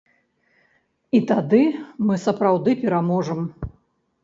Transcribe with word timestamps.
І 1.17 1.21
тады 1.33 1.61
мы 2.07 2.19
сапраўды 2.25 2.77
пераможам. 2.83 3.39